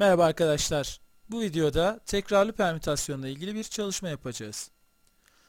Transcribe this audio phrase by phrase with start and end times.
[0.00, 1.00] Merhaba arkadaşlar.
[1.30, 4.70] Bu videoda tekrarlı permütasyonla ilgili bir çalışma yapacağız.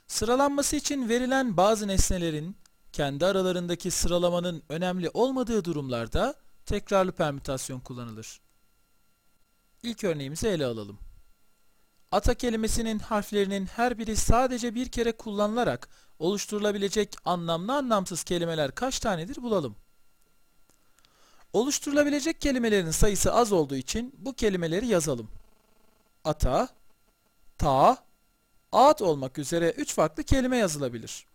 [0.08, 2.58] Sıralanması için verilen bazı nesnelerin
[2.94, 6.34] kendi aralarındaki sıralamanın önemli olmadığı durumlarda
[6.66, 8.42] tekrarlı permütasyon kullanılır.
[9.84, 11.00] İlk örneğimizi ele alalım.
[12.12, 15.90] Ata kelimesinin harflerinin her biri sadece bir kere kullanılarak
[16.20, 19.76] oluşturulabilecek anlamlı anlamsız kelimeler kaç tanedir bulalım.
[21.54, 25.30] Oluşturulabilecek kelimelerin sayısı az olduğu için bu kelimeleri yazalım.
[26.24, 26.68] Ata,
[27.58, 27.98] ta,
[28.72, 31.26] ağaç olmak üzere 3 farklı kelime yazılabilir.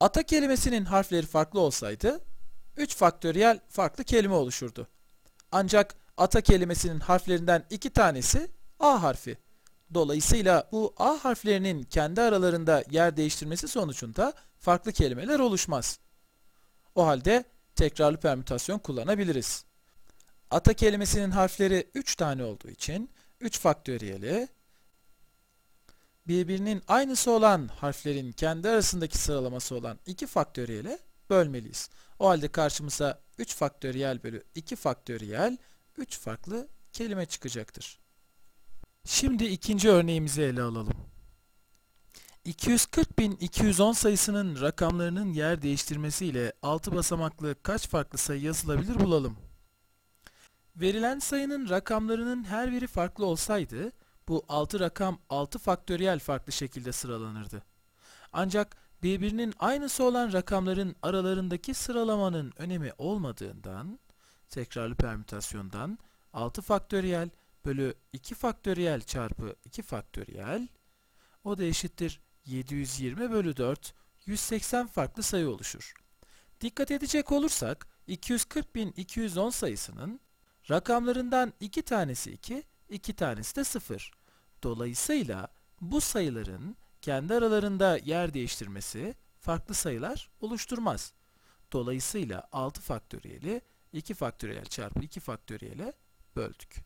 [0.00, 2.20] Ata kelimesinin harfleri farklı olsaydı
[2.76, 4.88] 3 faktöriyel farklı kelime oluşurdu.
[5.52, 9.38] Ancak ata kelimesinin harflerinden 2 tanesi A harfi.
[9.94, 15.98] Dolayısıyla bu A harflerinin kendi aralarında yer değiştirmesi sonucunda farklı kelimeler oluşmaz.
[16.94, 17.44] O halde
[17.78, 19.64] tekrarlı permütasyon kullanabiliriz.
[20.50, 23.10] Ata kelimesinin harfleri 3 tane olduğu için
[23.40, 24.48] 3 faktöriyeli
[26.26, 30.98] birbirinin aynısı olan harflerin kendi arasındaki sıralaması olan 2 faktöriyele
[31.30, 31.90] bölmeliyiz.
[32.18, 35.58] O halde karşımıza 3 faktöriyel bölü 2 faktöriyel
[35.96, 37.98] 3 farklı kelime çıkacaktır.
[39.04, 40.96] Şimdi ikinci örneğimizi ele alalım.
[42.48, 49.36] 240.210 sayısının rakamlarının yer değiştirmesiyle 6 basamaklı kaç farklı sayı yazılabilir bulalım.
[50.76, 53.92] Verilen sayının rakamlarının her biri farklı olsaydı,
[54.28, 57.62] bu 6 rakam 6 faktöriyel farklı şekilde sıralanırdı.
[58.32, 63.98] Ancak birbirinin aynısı olan rakamların aralarındaki sıralamanın önemi olmadığından,
[64.48, 65.98] tekrarlı permütasyondan
[66.32, 67.30] 6 faktöriyel
[67.64, 70.68] bölü 2 faktöriyel çarpı 2 faktöriyel,
[71.44, 73.94] o da eşittir 720 bölü 4,
[74.26, 75.94] 180 farklı sayı oluşur.
[76.60, 80.20] Dikkat edecek olursak, 240.210 sayısının
[80.70, 84.10] rakamlarından 2 tanesi 2, 2 tanesi de 0.
[84.62, 85.48] Dolayısıyla
[85.80, 91.12] bu sayıların kendi aralarında yer değiştirmesi farklı sayılar oluşturmaz.
[91.72, 95.92] Dolayısıyla 6 faktöriyeli 2 faktöriyel çarpı 2 faktöriyele
[96.36, 96.76] böldük.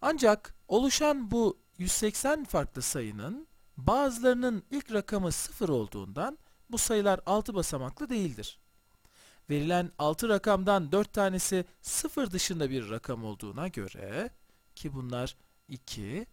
[0.00, 6.38] Ancak oluşan bu 180 farklı sayının bazılarının ilk rakamı 0 olduğundan
[6.70, 8.58] bu sayılar 6 basamaklı değildir.
[9.50, 14.30] Verilen 6 rakamdan 4 tanesi 0 dışında bir rakam olduğuna göre
[14.74, 15.36] ki bunlar
[15.68, 16.26] 2,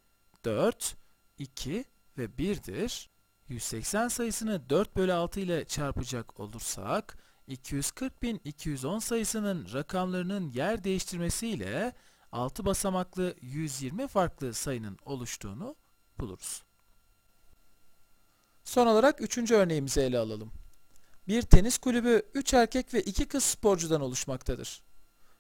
[0.46, 0.96] 4,
[1.38, 1.86] 2
[2.18, 3.10] ve 1'dir.
[3.48, 7.18] 180 sayısını 4 bölü 6 ile çarpacak olursak
[7.50, 11.94] 240.210 sayısının rakamlarının yer değiştirmesiyle
[12.32, 15.76] 6 basamaklı 120 farklı sayının oluştuğunu
[16.20, 16.64] buluruz.
[18.64, 20.52] Son olarak üçüncü örneğimizi ele alalım.
[21.28, 24.82] Bir tenis kulübü 3 erkek ve 2 kız sporcudan oluşmaktadır.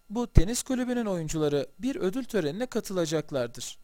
[0.09, 3.77] Bu tenis kulübünün oyuncuları bir ödül törenine katılacaklardır.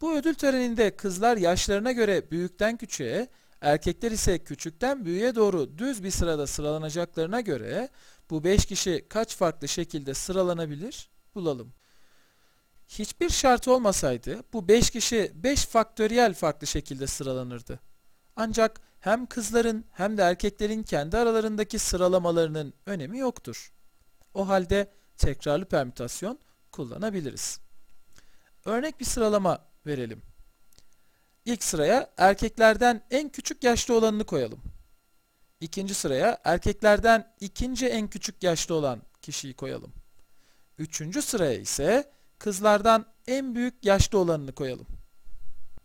[0.00, 3.28] Bu ödül töreninde kızlar yaşlarına göre büyükten küçüğe,
[3.60, 7.88] erkekler ise küçükten büyüğe doğru düz bir sırada sıralanacaklarına göre
[8.30, 11.10] bu 5 kişi kaç farklı şekilde sıralanabilir?
[11.34, 11.72] Bulalım.
[12.88, 17.91] Hiçbir şart olmasaydı bu 5 kişi 5 faktöriyel farklı şekilde sıralanırdı.
[18.36, 23.72] Ancak hem kızların hem de erkeklerin kendi aralarındaki sıralamalarının önemi yoktur.
[24.34, 26.38] O halde tekrarlı permütasyon
[26.72, 27.60] kullanabiliriz.
[28.64, 30.22] Örnek bir sıralama verelim.
[31.44, 34.62] İlk sıraya erkeklerden en küçük yaşlı olanını koyalım.
[35.60, 39.92] İkinci sıraya erkeklerden ikinci en küçük yaşlı olan kişiyi koyalım.
[40.78, 44.86] Üçüncü sıraya ise kızlardan en büyük yaşlı olanını koyalım.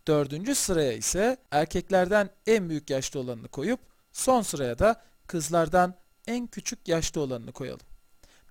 [0.08, 3.80] Dördüncü sıraya ise erkeklerden en büyük yaşlı olanını koyup
[4.12, 5.96] son sıraya da kızlardan
[6.28, 7.88] en küçük yaşlı olanını koyalım.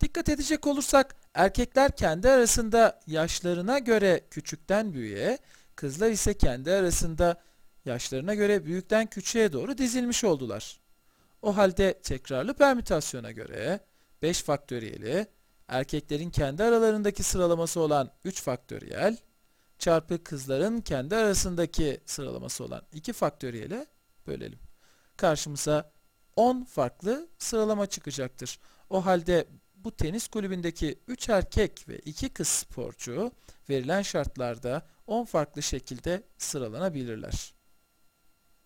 [0.01, 5.39] Dikkat edecek olursak erkekler kendi arasında yaşlarına göre küçükten büyüğe,
[5.77, 7.41] kızlar ise kendi arasında
[7.85, 10.81] yaşlarına göre büyükten küçüğe doğru dizilmiş oldular.
[11.43, 13.81] O halde tekrarlı permütasyona göre
[14.23, 15.27] 5 faktöriyeli,
[15.69, 19.17] erkeklerin kendi aralarındaki sıralaması olan 3 faktöriyel,
[19.79, 23.87] çarpı kızların kendi arasındaki sıralaması olan 2 faktöriyele
[24.27, 24.59] bölelim.
[25.17, 25.93] Karşımıza
[26.37, 28.59] 10 farklı sıralama çıkacaktır.
[28.91, 33.33] O halde bu tenis kulübündeki 3 erkek ve 2 kız sporcu
[33.71, 37.56] verilen şartlarda 10 farklı şekilde sıralanabilirler.